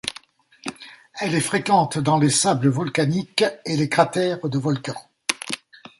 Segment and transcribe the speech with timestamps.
[1.19, 4.99] Elle est fréquente dans les sables volcaniques et les cratères de volcans.